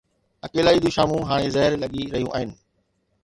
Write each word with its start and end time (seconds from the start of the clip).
اڪيلائي 0.45 0.79
جون 0.85 0.91
شامون 0.95 1.21
هاڻي 1.31 1.51
زهر 1.55 1.71
لڳي 1.83 2.09
رهيون 2.13 2.33
آهن. 2.39 2.57